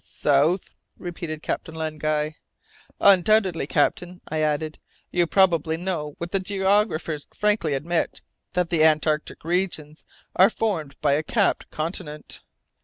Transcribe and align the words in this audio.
"South?" 0.03 0.73
repeated 0.97 1.43
Captain 1.43 1.75
Len 1.75 1.99
Guy. 1.99 2.37
"Undoubtedly, 2.99 3.67
captain," 3.67 4.19
I 4.27 4.39
added. 4.39 4.79
"You 5.11 5.27
probably 5.27 5.77
know 5.77 6.15
what 6.17 6.31
the 6.31 6.39
geographers 6.39 7.27
frankly 7.31 7.75
admit, 7.75 8.21
that 8.55 8.71
the 8.71 8.83
antarctic 8.83 9.43
regions 9.43 10.03
are 10.35 10.49
formed 10.49 10.99
by 11.01 11.13
a 11.13 11.21
capped 11.21 11.69
continent." 11.69 12.41